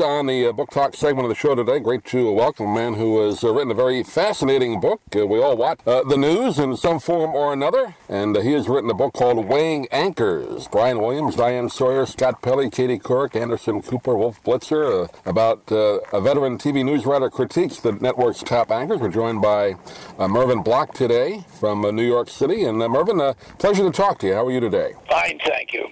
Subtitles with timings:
[0.00, 2.74] Us on the uh, book talk segment of the show today, great to welcome a
[2.74, 5.02] man who has uh, written a very fascinating book.
[5.14, 8.52] Uh, we all watch uh, the news in some form or another, and uh, he
[8.52, 10.68] has written a book called Weighing Anchors.
[10.68, 16.20] Brian Williams, Diane Sawyer, Scott Pelley, Katie Couric, Anderson Cooper, Wolf Blitzer, uh, about a
[16.20, 19.00] veteran TV news writer critiques the network's top anchors.
[19.00, 19.74] We're joined by
[20.18, 22.64] Mervin Block today from New York City.
[22.64, 24.34] And Mervin, pleasure to talk to you.
[24.34, 24.92] How are you today?
[25.08, 25.88] Fine, thank you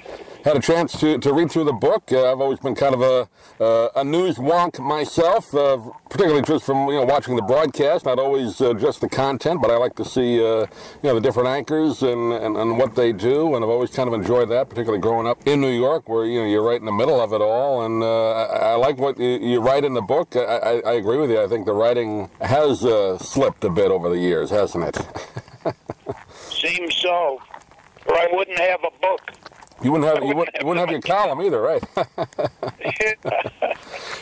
[0.49, 2.11] had a chance to, to read through the book.
[2.11, 3.29] Uh, I've always been kind of a,
[3.63, 5.77] uh, a news wonk myself, uh,
[6.09, 8.05] particularly just from you know watching the broadcast.
[8.05, 10.67] Not always uh, just the content, but I like to see uh,
[11.03, 14.09] you know the different anchors and, and, and, what they do, and I've always kind
[14.09, 16.87] of enjoyed that, particularly growing up in New York, where you know you're right in
[16.87, 17.85] the middle of it all.
[17.85, 20.37] And uh, I, I, like what you, you, write in the book.
[20.37, 21.43] I, I, I, agree with you.
[21.43, 22.81] I think the writing has
[23.21, 24.99] slipped a bit over the years, hasn't it?
[26.35, 27.41] Seems so,
[28.07, 29.33] or I wouldn't have a book.
[29.83, 31.83] You wouldn't have you wouldn't, you wouldn't have your column either, right?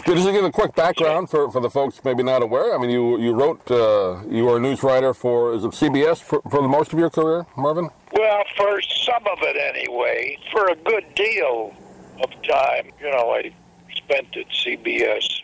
[0.07, 2.75] Just to give a quick background for, for the folks maybe not aware.
[2.75, 6.23] I mean, you you wrote uh, you were a news writer for is it CBS
[6.23, 7.89] for, for the most of your career, Marvin?
[8.13, 10.39] Well, for some of it anyway.
[10.53, 11.75] For a good deal
[12.23, 13.53] of time, you know, I
[13.95, 15.43] spent at CBS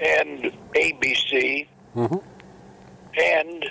[0.00, 2.16] and ABC mm-hmm.
[3.18, 3.66] and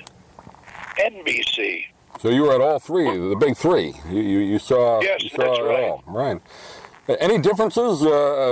[0.97, 1.85] NBC.
[2.19, 3.95] So you were at all three, the big three.
[4.09, 5.89] You you, you saw yes, you saw that's right.
[5.89, 6.41] all, right?
[7.07, 8.09] Any differences uh,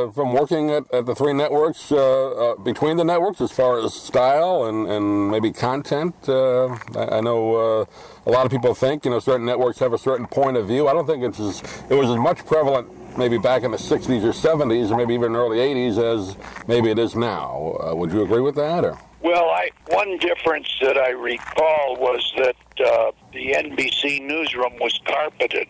[0.07, 3.77] uh, from working at, at, the three networks uh, uh, between the networks as far
[3.77, 6.15] as style and, and maybe content?
[6.27, 7.85] Uh, I, I, know uh,
[8.25, 10.87] a lot of people think you know certain networks have a certain point of view.
[10.87, 14.23] I don't think it's as, it was as much prevalent maybe back in the 60s
[14.23, 16.37] or 70s or maybe even early 80s as
[16.67, 17.93] maybe it is now.
[17.93, 18.86] would you agree with that?
[18.86, 18.97] Or?
[19.21, 22.55] Well, I, one difference that I recall was that
[22.86, 25.67] uh, the NBC newsroom was carpeted.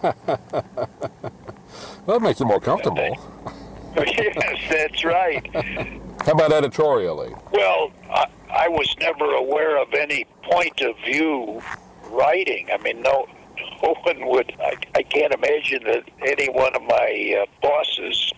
[0.00, 0.14] well,
[2.06, 3.18] that makes it more comfortable.
[3.96, 5.44] yes, that's right.
[6.24, 7.34] How about editorially?
[7.50, 11.60] Well, I, I was never aware of any point of view
[12.10, 12.68] writing.
[12.72, 13.26] I mean, no,
[13.82, 14.54] no one would.
[14.60, 18.32] I, I can't imagine that any one of my uh, bosses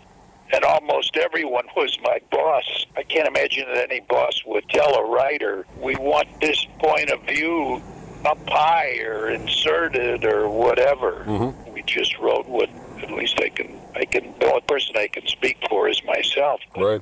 [0.54, 2.87] and almost everyone was my boss.
[2.97, 7.22] I can't imagine that any boss would tell a writer, we want this point of
[7.25, 7.83] view
[8.25, 11.25] up high or inserted or whatever.
[11.27, 11.72] Mm-hmm.
[11.72, 12.69] We just wrote what
[13.03, 16.60] at least I can I can the only person I can speak for is myself.
[16.77, 17.00] Right.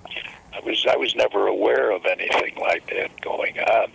[0.52, 3.92] I was I was never aware of anything like that going on.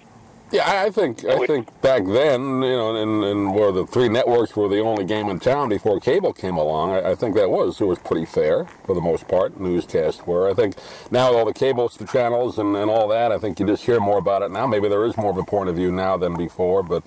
[0.52, 4.56] Yeah, I think I think back then, you know, and, and where the three networks
[4.56, 7.82] were the only game in town before cable came along, I, I, think that was
[7.82, 9.60] it was pretty fair for the most part.
[9.60, 10.48] Newscasts were.
[10.48, 10.76] I think
[11.10, 13.86] now with all the cables, the channels, and, and all that, I think you just
[13.86, 14.68] hear more about it now.
[14.68, 17.04] Maybe there is more of a point of view now than before, but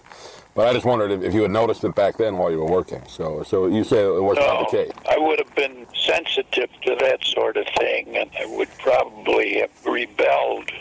[0.55, 2.71] but I just wondered if, if you had noticed it back then while you were
[2.71, 3.03] working.
[3.07, 4.93] So so you say it was no, not the case.
[5.09, 9.71] I would have been sensitive to that sort of thing, and I would probably have
[9.87, 10.73] rebelled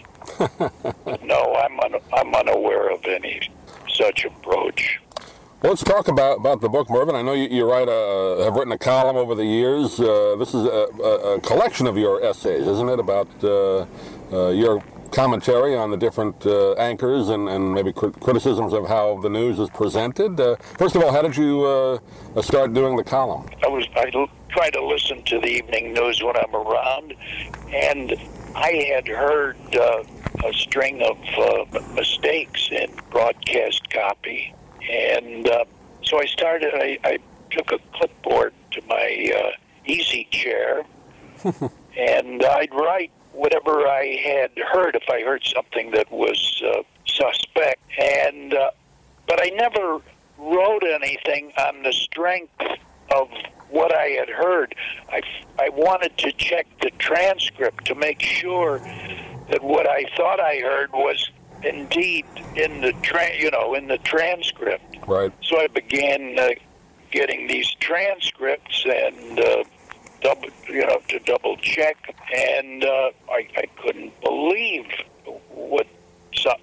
[1.23, 3.41] no, I'm un- I'm unaware of any
[3.89, 4.99] such approach.
[5.61, 7.15] Well, let's talk about, about the book, Mervin.
[7.15, 9.99] I know you, you write a, have written a column over the years.
[9.99, 13.87] Uh, this is a, a, a, collection of your essays, isn't it, about uh,
[14.31, 19.29] uh, your commentary on the different uh, anchors and, and maybe criticisms of how the
[19.29, 20.39] news is presented.
[20.39, 23.47] Uh, first of all, how did you uh, start doing the column?
[23.63, 27.15] I was I l- try to listen to the evening news when I'm around,
[27.73, 28.15] and
[28.55, 30.03] I had heard uh,
[30.45, 34.53] a string of uh, mistakes in broadcast copy,
[34.89, 35.65] and uh,
[36.03, 36.73] so I started.
[36.73, 37.17] I, I
[37.51, 39.51] took a clipboard to my uh,
[39.85, 40.85] easy chair,
[41.97, 47.81] and I'd write whatever I had heard if I heard something that was uh, suspect,
[47.99, 48.71] and uh,
[49.27, 50.01] but I never
[50.37, 52.61] wrote anything on the strength
[53.15, 53.29] of
[53.69, 54.75] what I had heard.
[55.09, 55.21] I,
[55.59, 58.79] I wanted to check the transcript to make sure
[59.49, 61.29] that what I thought I heard was
[61.63, 64.97] indeed in the tra- you know in the transcript.
[65.07, 65.31] Right.
[65.41, 66.49] So I began uh,
[67.11, 69.63] getting these transcripts and uh,
[70.21, 74.85] double you know to double check, and uh, I, I couldn't believe
[75.49, 75.87] what
[76.35, 76.57] some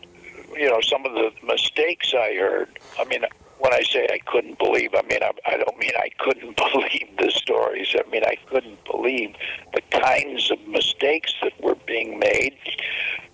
[0.57, 2.79] you know some of the mistakes I heard.
[2.99, 3.25] I mean,
[3.65, 7.09] when I say I couldn't believe, I mean I, I don't mean I couldn't believe
[7.19, 7.95] the stories.
[7.99, 9.35] I mean I couldn't believe
[9.73, 12.59] the kinds of mistakes that were being made,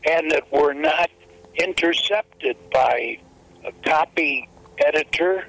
[0.08, 1.10] and that were not
[1.56, 3.18] intercepted by
[3.64, 4.48] a copy
[4.86, 5.48] editor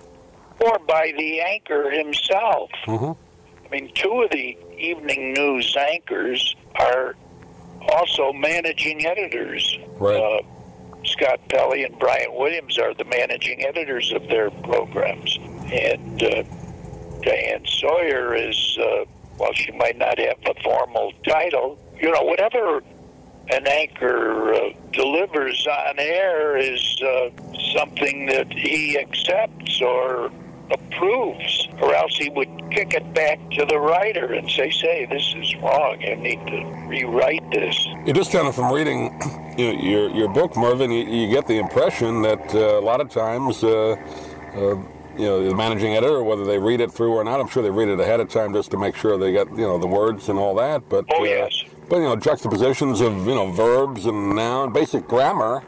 [0.60, 2.72] or by the anchor himself.
[2.86, 3.66] Mm-hmm.
[3.66, 7.16] I mean, two of the evening news anchors are
[7.90, 9.78] also managing editors.
[10.00, 10.18] Right.
[10.18, 10.42] Uh,
[11.04, 15.38] Scott Pelley and Brian Williams are the managing editors of their programs,
[15.72, 16.44] and uh,
[17.22, 19.06] Diane Sawyer is uh,
[19.38, 22.84] while she might not have a formal title, you know, whatever
[23.50, 27.30] an anchor uh, delivers on air is uh,
[27.74, 30.32] something that he accepts or
[30.70, 35.34] approves, or else he would kick it back to the writer and say, "Say this
[35.38, 36.00] is wrong.
[36.00, 37.76] You need to rewrite this."
[38.06, 39.20] You just kind of from reading
[39.58, 43.64] your your book, Mervin, you, you get the impression that uh, a lot of times.
[43.64, 43.96] Uh,
[44.56, 44.76] uh,
[45.18, 47.70] you know, the managing editor, whether they read it through or not, I'm sure they
[47.70, 50.30] read it ahead of time just to make sure they get, you know, the words
[50.30, 50.88] and all that.
[50.88, 55.62] But oh yes, but you know, juxtapositions of you know verbs and noun, basic grammar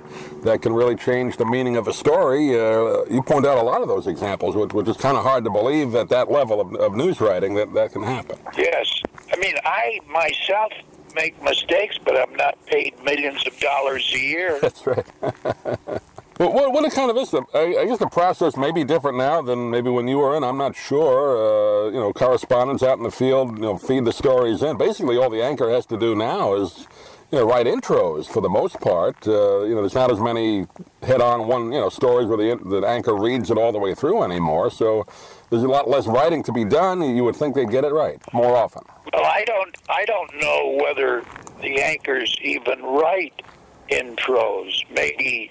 [0.43, 2.57] that can really change the meaning of a story.
[2.57, 5.43] Uh, you point out a lot of those examples, which, which is kind of hard
[5.43, 8.39] to believe at that level of, of news writing that that can happen.
[8.57, 9.01] Yes,
[9.33, 10.71] I mean, I myself
[11.13, 14.59] make mistakes, but I'm not paid millions of dollars a year.
[14.61, 15.05] That's right.
[16.43, 17.45] Well, what, what kind of is the?
[17.53, 20.43] I, I, guess the process may be different now than maybe when you were in.
[20.43, 21.37] I'm not sure.
[21.37, 24.77] Uh, you know, correspondents out in the field, you know, feed the stories in.
[24.77, 26.85] Basically, all the anchor has to do now is,
[27.31, 29.25] you know, write intros for the most part.
[29.25, 30.67] Uh, you know, there's not as many
[31.01, 34.21] head-on one, you know, stories where the the anchor reads it all the way through
[34.21, 34.69] anymore.
[34.69, 35.05] So
[35.49, 37.01] there's a lot less writing to be done.
[37.15, 38.83] You would think they'd get it right more often.
[39.13, 39.77] Well, I don't.
[39.87, 41.23] I don't know whether
[41.61, 43.41] the anchors even write
[43.89, 44.83] intros.
[44.93, 45.49] Maybe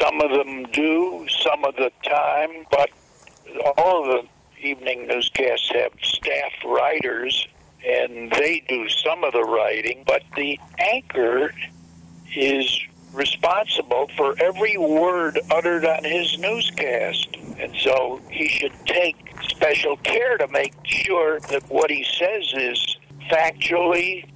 [0.00, 2.90] some of them do some of the time, but
[3.76, 7.46] all of the evening newscasts have staff writers,
[7.86, 11.52] and they do some of the writing, but the anchor
[12.34, 12.80] is
[13.12, 17.36] responsible for every word uttered on his newscast.
[17.58, 19.16] And so he should take
[19.48, 22.96] special care to make sure that what he says is
[23.30, 24.28] factually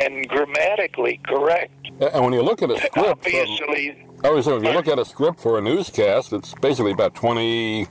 [0.00, 1.72] and grammatically correct.
[2.00, 5.04] And when you look at a script, obviously, Oh, so if you look at a
[5.04, 7.86] script for a newscast, it's basically about 20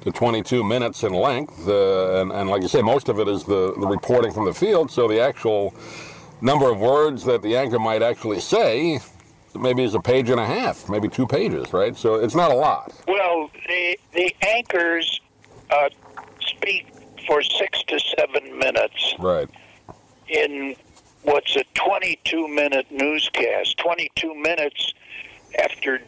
[0.00, 1.68] to 22 minutes in length.
[1.68, 4.54] Uh, and, and, like you say, most of it is the, the reporting from the
[4.54, 4.90] field.
[4.90, 5.74] So the actual
[6.40, 9.00] number of words that the anchor might actually say
[9.54, 11.96] maybe is a page and a half, maybe two pages, right?
[11.96, 12.92] So it's not a lot.
[13.06, 15.20] Well, the, the anchors
[15.70, 15.90] uh,
[16.40, 16.86] speak
[17.26, 19.14] for six to seven minutes.
[19.18, 19.48] Right.
[20.28, 20.74] In
[21.22, 23.76] what's a 22 minute newscast.
[23.78, 24.94] 22 minutes
[25.58, 26.00] after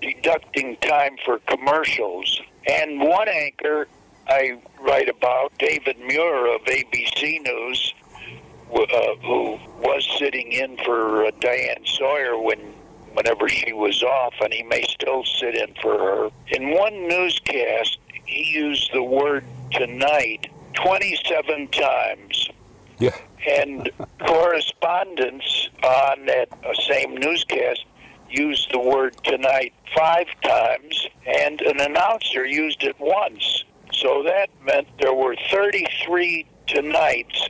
[0.00, 2.40] deducting time for commercials.
[2.66, 3.88] And one anchor
[4.28, 7.94] I write about, David Muir of ABC News,
[8.74, 12.58] uh, who was sitting in for uh, Diane Sawyer when
[13.12, 16.30] whenever she was off, and he may still sit in for her.
[16.48, 22.48] In one newscast, he used the word tonight 27 times.
[22.98, 23.10] Yeah.
[23.46, 23.90] and
[24.20, 27.84] correspondents on that uh, same newscast
[28.36, 33.64] used the word tonight five times, and an announcer used it once.
[33.92, 37.48] So that meant there were 33 tonights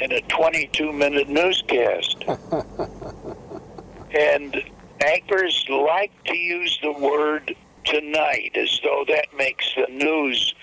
[0.00, 2.24] in a 22 minute newscast.
[4.18, 4.62] and
[5.04, 7.54] anchors like to use the word
[7.84, 10.54] tonight as though that makes the news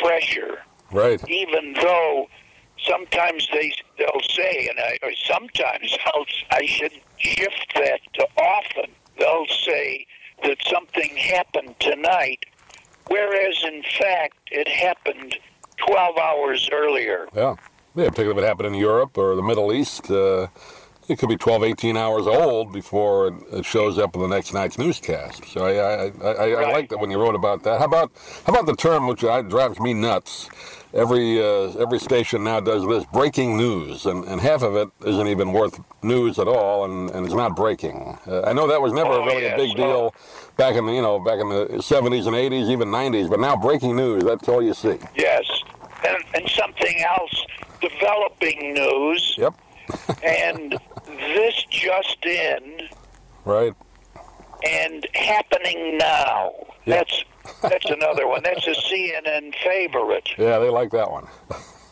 [0.00, 0.58] fresher.
[0.90, 1.22] Right.
[1.28, 2.28] Even though
[2.86, 9.46] sometimes they they'll say, and I sometimes I'll, I should shift that to often they'll
[9.46, 10.06] say
[10.44, 12.44] that something happened tonight,
[13.08, 15.36] whereas in fact it happened
[15.86, 17.28] 12 hours earlier.
[17.34, 17.54] Yeah.
[17.94, 20.08] Yeah, particularly if it happened in Europe or the Middle East.
[20.10, 20.48] Uh,
[21.08, 24.78] it could be 12, 18 hours old before it shows up in the next night's
[24.78, 25.44] newscast.
[25.46, 26.66] So I, I, I, I, right.
[26.66, 27.78] I like that when you wrote about that.
[27.78, 28.12] How about
[28.44, 30.48] how about the term which drives me nuts?
[30.98, 35.28] Every uh, every station now does this breaking news, and, and half of it isn't
[35.28, 38.18] even worth news at all, and, and it's not breaking.
[38.26, 39.54] Uh, I know that was never oh, really yes.
[39.54, 40.14] a big deal
[40.56, 43.56] back in the you know back in the 70s and 80s, even 90s, but now
[43.56, 44.98] breaking news that's all you see.
[45.16, 45.44] Yes,
[46.06, 47.46] and, and something else,
[47.80, 49.34] developing news.
[49.38, 49.54] Yep.
[50.22, 50.72] and
[51.06, 52.88] this just in.
[53.44, 53.74] Right.
[54.66, 56.52] And happening now.
[56.84, 57.06] Yep.
[57.06, 57.24] That's
[57.62, 58.42] that's another one.
[58.42, 60.28] That's a CNN favorite.
[60.36, 61.26] Yeah, they like that one.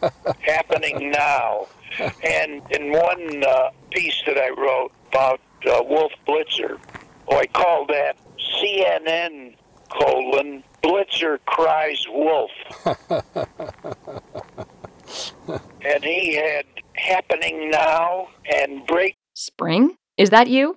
[0.41, 1.67] happening now.
[2.23, 6.79] And in one uh, piece that I wrote about uh, Wolf Blitzer,
[7.29, 8.17] oh, I called that
[8.61, 9.57] CNN
[9.89, 12.51] colon Blitzer cries wolf.
[15.85, 19.17] and he had happening now and break.
[19.35, 19.97] Spring?
[20.17, 20.77] Is that you?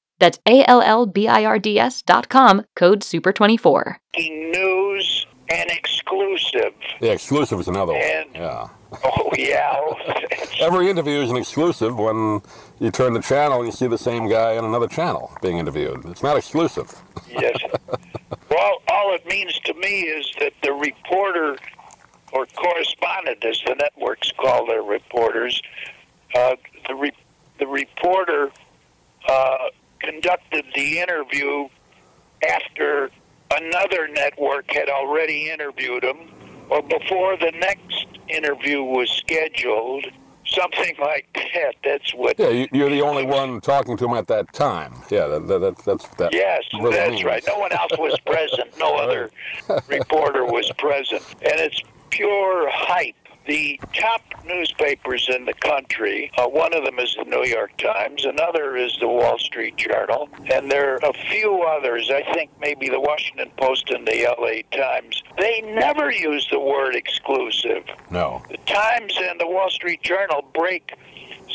[0.21, 3.95] That's A L L B I R D S dot com, code SUPER24.
[4.17, 6.73] News and exclusive.
[7.01, 8.01] Yeah, exclusive is another one.
[8.03, 8.67] And- Yeah.
[9.03, 9.79] Oh, yeah.
[10.59, 12.41] Every interview is an exclusive when
[12.79, 16.05] you turn the channel and you see the same guy on another channel being interviewed.
[16.05, 16.93] It's not exclusive.
[17.29, 17.57] yes.
[18.49, 21.57] Well, all it means to me is that the reporter
[22.33, 25.61] or correspondent, as the networks call their reporters,
[26.35, 26.55] uh,
[26.87, 27.15] the re-
[27.59, 28.51] the reporter
[29.29, 29.57] uh,
[30.01, 31.67] conducted the interview
[32.47, 33.09] after
[33.51, 36.17] another network had already interviewed him,
[36.69, 40.05] or before the next interview was scheduled.
[40.45, 41.75] Something like that.
[41.81, 42.37] That's what.
[42.37, 44.93] Yeah, you, you're the only one talking to him at that time.
[45.09, 46.33] Yeah, that, that, that, that's that.
[46.33, 47.23] Yes, really that's means.
[47.23, 47.43] right.
[47.47, 48.77] No one else was present.
[48.77, 49.29] No other
[49.87, 51.23] reporter was present.
[51.41, 53.15] And it's pure hype.
[53.47, 58.23] The top newspapers in the country, uh, one of them is the New York Times,
[58.23, 62.11] another is the Wall Street Journal, and there are a few others.
[62.11, 65.23] I think maybe the Washington Post and the LA Times.
[65.39, 67.83] They never use the word exclusive.
[68.11, 68.43] No.
[68.49, 70.93] The Times and the Wall Street Journal break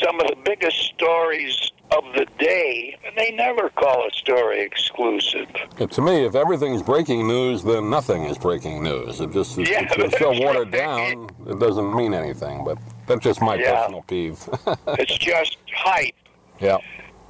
[0.02, 5.46] some of the biggest stories of the day, and they never call a story exclusive.
[5.90, 9.20] To me, if everything's breaking news, then nothing is breaking news.
[9.20, 12.64] It just it's, Yeah, it's so watered down, it doesn't mean anything.
[12.64, 13.74] But that's just my Yeah.
[13.82, 14.48] personal peeve.
[14.98, 16.14] It's just hype.
[16.60, 16.78] yeah.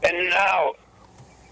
[0.02, 0.72] And now,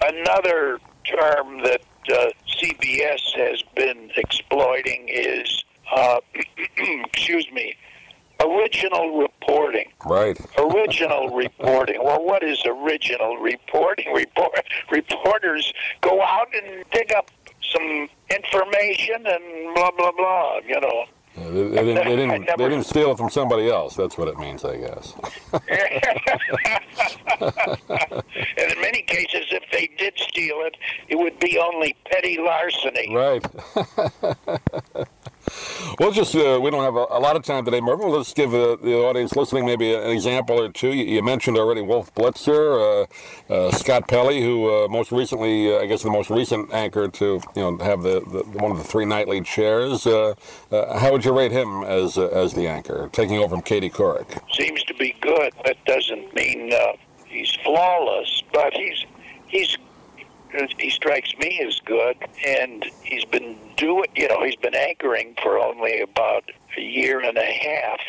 [0.02, 1.80] another term that
[2.10, 2.26] uh,
[2.58, 6.20] CBS has been exploiting is, uh,
[6.76, 7.74] excuse me,
[8.40, 9.90] original reporting.
[10.06, 10.38] Right.
[10.58, 12.02] Original reporting.
[12.02, 14.12] Well, what is original reporting?
[14.14, 14.52] Report,
[14.90, 17.30] reporters go out and dig up
[17.72, 20.58] some information and blah blah blah.
[20.66, 21.04] You know.
[21.36, 23.96] Yeah, they, they didn't, they, didn't, never- they didn't steal it from somebody else.
[23.96, 25.14] That's what it means, I guess.
[28.56, 30.76] and in many cases, if they did steal it,
[31.08, 33.12] it would be only petty larceny.
[33.12, 33.44] Right.
[35.98, 38.08] We'll just, uh, we don't have a, a lot of time today, Mervin.
[38.08, 40.88] Let's give uh, the audience listening maybe an example or two.
[40.88, 43.06] You, you mentioned already Wolf Blitzer,
[43.50, 47.08] uh, uh, Scott Pelley, who uh, most recently, uh, I guess the most recent anchor
[47.08, 50.04] to, you know, have the, the one of the three nightly chairs.
[50.04, 54.40] How would you rate him as as the anchor, taking over from Katie Couric?
[54.54, 55.52] Seems to be good.
[55.64, 56.72] That doesn't mean
[57.26, 59.04] he's flawless, but he's
[59.46, 59.76] he's
[60.78, 64.06] he strikes me as good, and he's been doing.
[64.14, 66.44] You know, he's been anchoring for only about
[66.76, 68.00] a year and a half,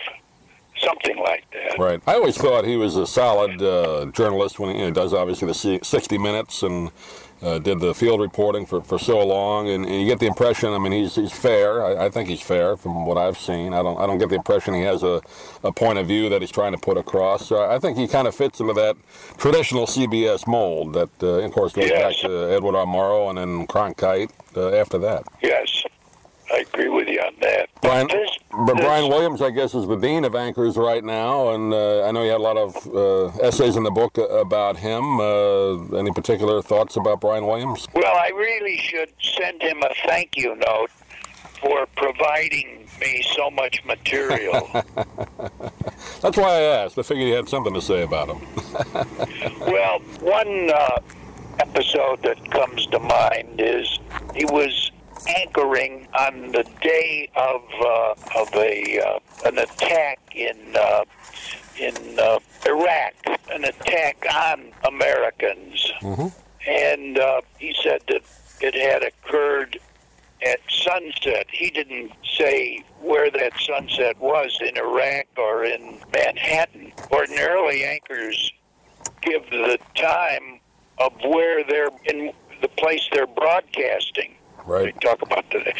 [0.79, 1.79] something like that.
[1.79, 2.01] Right.
[2.07, 5.47] I always thought he was a solid uh, journalist when he you know, does obviously
[5.47, 6.91] the si- 60 Minutes and
[7.45, 10.73] uh, did the field reporting for, for so long, and, and you get the impression.
[10.73, 11.85] I mean, he's he's fair.
[11.85, 13.73] I, I think he's fair from what I've seen.
[13.73, 15.21] I don't I don't get the impression he has a,
[15.63, 17.45] a point of view that he's trying to put across.
[17.47, 18.97] So I think he kind of fits into that
[19.37, 22.21] traditional CBS mold that, uh, of course, goes Yes.
[22.21, 22.85] back to Edward R.
[22.85, 25.23] Murrow and then Cronkite uh, after that.
[25.41, 25.83] Yes,
[26.51, 27.64] I agree with you on that.
[27.85, 31.49] Brian, This, but this- Brian Williams, I guess, is the dean of anchors right now,
[31.49, 34.77] and uh, I know you had a lot of uh, essays in the book about
[34.77, 35.19] him.
[35.19, 37.87] Uh, any particular thoughts about Brian Williams?
[37.93, 40.89] Well, I really should send him a thank you note
[41.61, 44.69] for providing me so much material.
[46.21, 46.97] That's why I asked.
[46.97, 48.47] I figured you had something to say about him.
[49.61, 50.99] well, one uh,
[51.59, 53.99] episode that comes to mind is
[54.35, 54.91] he was
[55.27, 61.03] anchoring on the day of uh, of a uh, an attack in uh,
[61.79, 63.13] in uh, Iraq,
[63.51, 65.91] an attack on Americans,
[66.67, 68.21] and uh, he said that
[68.61, 69.77] it had occurred
[70.45, 71.47] at sunset.
[71.51, 76.93] He didn't say where that sunset was in Iraq or in Manhattan.
[77.11, 78.51] Ordinarily, anchors
[79.21, 80.59] give the time
[80.99, 84.35] of where they're in the place they're broadcasting.
[84.67, 85.01] They Right.
[85.01, 85.73] talk about the.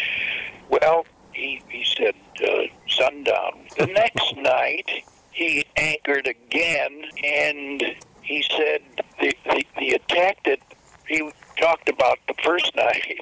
[0.70, 3.66] Well, he he said uh, sundown.
[3.78, 4.90] The next night,
[5.32, 7.84] he anchored again, and
[8.22, 8.82] he said
[9.20, 10.60] the, the the attack that
[11.08, 13.20] he talked about the first night.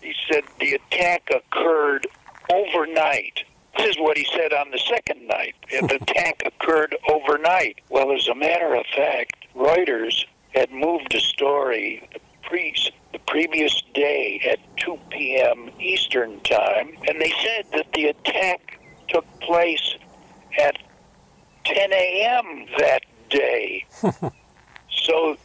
[0.00, 2.06] He said the attack occurred
[2.52, 3.44] overnight.
[3.76, 5.54] This is what he said on the second night.
[5.70, 7.80] The attack occurred overnight.
[7.90, 12.74] Well, as a matter of fact, Reuters had moved a story the, pre-
[13.16, 15.70] the previous day at 2 p.m.
[15.80, 19.96] Eastern Time, and they said that the attack took place
[20.60, 20.76] at
[21.64, 22.66] 10 a.m.
[22.76, 23.86] that day.
[24.90, 25.36] so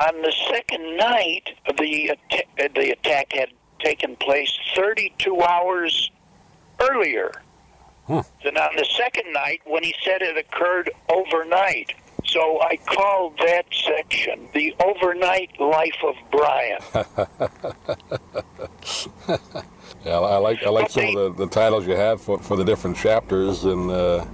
[0.00, 6.10] on the second night, the, att- the attack had taken place 32 hours
[6.80, 7.30] earlier
[8.08, 11.94] than on the second night when he said it occurred overnight.
[12.26, 16.78] So I called that section the overnight life of Brian.
[20.04, 22.36] Yeah, I like I like But some they- of the, the titles you have for,
[22.38, 24.24] for the different chapters, and uh,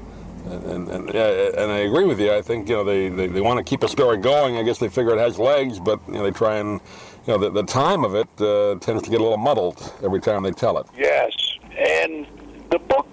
[0.47, 2.33] and and, yeah, and I agree with you.
[2.33, 4.57] I think you know they, they, they want to keep a story going.
[4.57, 6.80] I guess they figure it has legs, but you know they try and
[7.26, 10.21] you know the, the time of it uh, tends to get a little muddled every
[10.21, 10.87] time they tell it.
[10.97, 11.33] Yes,
[11.76, 12.26] and
[12.71, 13.07] the book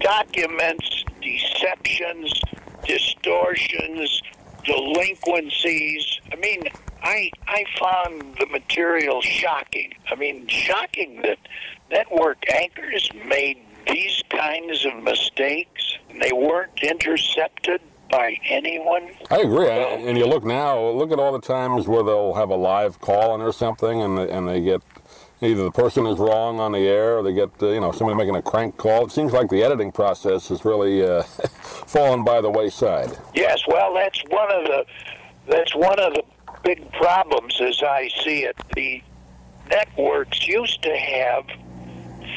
[0.00, 2.32] documents deceptions,
[2.88, 4.22] distortions,
[4.64, 6.20] delinquencies.
[6.32, 6.64] I mean,
[7.02, 9.92] I I found the material shocking.
[10.10, 11.38] I mean, shocking that
[11.90, 17.80] network anchors made these kinds of mistakes and they weren't intercepted
[18.10, 19.10] by anyone.
[19.30, 19.68] I agree.
[19.68, 23.34] And you look now, look at all the times where they'll have a live call
[23.34, 24.82] in or something, and and they get
[25.40, 28.16] either the person is wrong on the air, or they get uh, you know somebody
[28.16, 29.06] making a crank call.
[29.06, 31.22] It seems like the editing process has really uh,
[31.62, 33.18] fallen by the wayside.
[33.34, 34.84] Yes, well, that's one of the
[35.46, 36.22] that's one of the
[36.64, 38.56] big problems as I see it.
[38.74, 39.02] The
[39.70, 41.44] networks used to have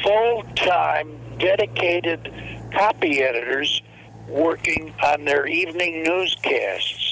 [0.04, 2.32] full-time dedicated
[2.74, 3.82] copy editors
[4.28, 7.11] working on their evening newscasts.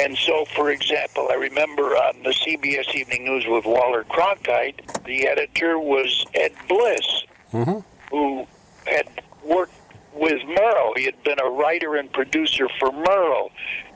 [0.00, 5.26] And so, for example, I remember on the CBS Evening News with Walter Cronkite, the
[5.26, 7.80] editor was Ed Bliss, mm-hmm.
[8.10, 8.46] who
[8.86, 9.10] had
[9.44, 9.74] worked
[10.14, 10.96] with Murrow.
[10.96, 13.50] He had been a writer and producer for Murrow,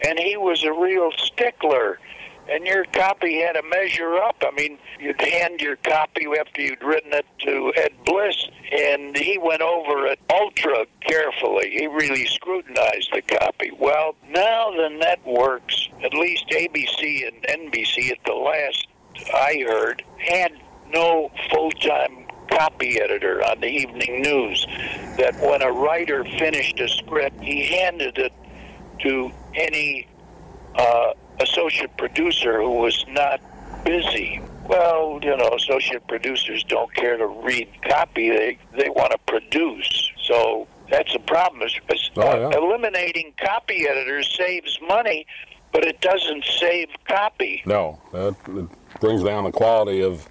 [0.06, 1.98] and he was a real stickler.
[2.50, 4.36] And your copy had to measure up.
[4.46, 9.38] I mean, you'd hand your copy after you'd written it to Ed Bliss, and he
[9.38, 11.70] went over it ultra carefully.
[11.70, 13.70] He really scrutinized the copy.
[13.78, 18.88] Well, now the networks, at least ABC and NBC at the last
[19.32, 20.52] I heard, had
[20.88, 24.66] no full-time copy editor on the evening news.
[25.16, 28.32] That when a writer finished a script, he handed it
[29.00, 30.08] to any
[30.76, 31.12] uh,
[31.74, 33.40] associate producer who was not
[33.84, 34.40] busy.
[34.66, 40.10] Well, you know, associate producers don't care to read copy; they they want to produce.
[40.22, 41.68] So that's a problem.
[42.16, 42.56] Oh, yeah.
[42.56, 45.26] Eliminating copy editors saves money,
[45.72, 47.62] but it doesn't save copy.
[47.66, 50.26] No, that it brings down the quality of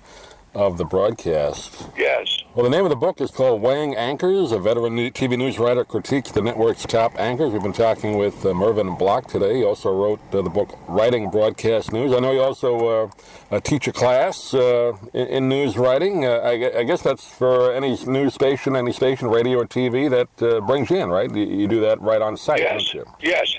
[0.55, 1.87] of the broadcast.
[1.97, 2.37] Yes.
[2.53, 4.51] Well, the name of the book is called Weighing Anchors.
[4.51, 7.51] A veteran TV news writer critiques the network's top anchors.
[7.51, 9.57] We've been talking with uh, Mervin Block today.
[9.57, 12.13] He also wrote uh, the book Writing Broadcast News.
[12.13, 13.09] I know you also uh,
[13.55, 16.25] uh, teach a class uh, in, in news writing.
[16.25, 20.29] Uh, I, I guess that's for any news station, any station, radio or TV that
[20.47, 21.33] uh, brings you in, right?
[21.33, 22.71] You, you do that right on site, Yes.
[22.91, 23.05] don't you?
[23.21, 23.55] Yes.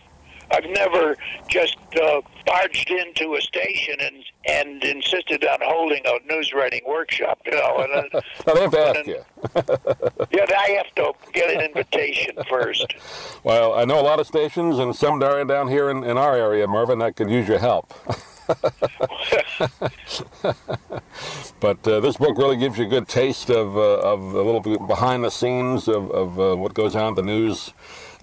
[0.53, 1.17] I've never
[1.49, 7.41] just uh, barged into a station and and insisted on holding a news writing workshop.
[7.45, 8.21] You know, and, uh,
[8.55, 9.25] they have to ask you.
[10.33, 12.95] yeah, I have to get an invitation first.
[13.45, 16.35] Well, I know a lot of stations and some down down here in, in our
[16.35, 17.93] area, Mervin, that could use your help.
[21.61, 24.61] but uh, this book really gives you a good taste of, uh, of a little
[24.61, 27.75] bit behind the scenes of, of uh, what goes on at the news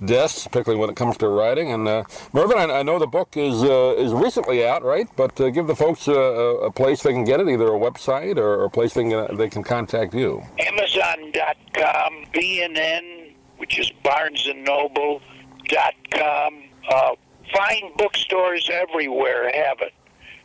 [0.03, 1.71] desks, particularly when it comes to writing.
[1.71, 5.07] And uh, Mervin, I, I know the book is uh, is recently out, right?
[5.15, 8.37] But uh, give the folks a, a place they can get it, either a website
[8.37, 10.43] or, a place they can, they can contact you.
[10.59, 16.63] Amazon.com, BNN, which is Barnes and BarnesandNoble.com.
[16.89, 17.15] Uh,
[17.53, 19.93] fine bookstores everywhere have it.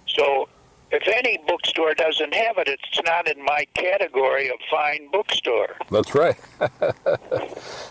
[0.07, 0.49] So
[0.91, 5.77] if any bookstore doesn't have it, it's not in my category of fine bookstore.
[5.91, 6.37] That's right.
[6.61, 6.69] How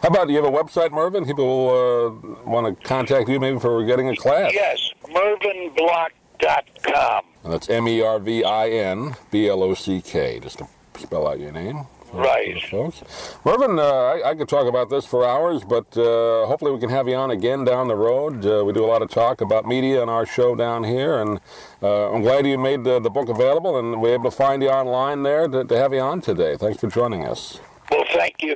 [0.04, 1.26] about do you have a website, Mervin?
[1.26, 2.10] People will uh,
[2.50, 4.52] want to contact you maybe for getting a class.
[4.54, 7.24] Yes, mervinblock.com.
[7.44, 10.68] And that's M E R V I N B L O C K, just to
[10.98, 11.86] spell out your name.
[12.16, 12.62] Right.
[12.62, 13.38] for the folks.
[13.44, 16.90] Mervin, uh, I, I could talk about this for hours, but uh, hopefully we can
[16.90, 18.46] have you on again down the road.
[18.46, 21.40] Uh, we do a lot of talk about media on our show down here, and
[21.84, 24.70] uh, I'm glad you made the, the book available and we're able to find you
[24.70, 26.56] online there to, to have you on today.
[26.58, 27.60] Thanks for joining us.
[27.92, 28.56] Well, thank you.